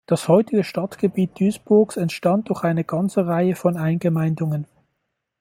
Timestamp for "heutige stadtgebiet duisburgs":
0.27-1.95